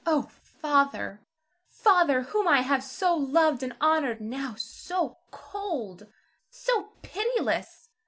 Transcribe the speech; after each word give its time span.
Oh, 0.03 0.31
Father, 0.41 1.21
Father, 1.69 2.23
whom 2.23 2.47
I 2.47 2.61
have 2.61 2.83
so 2.83 3.15
loved 3.15 3.61
and 3.61 3.75
honored, 3.79 4.19
now 4.19 4.55
so 4.57 5.19
cold, 5.29 6.07
so 6.49 6.93
pitiless. 7.03 7.89